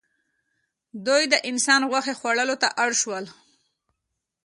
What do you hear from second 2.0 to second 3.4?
خوړلو ته اړ شول.